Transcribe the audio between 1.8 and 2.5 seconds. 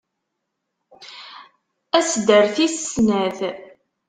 Ad as-d-terr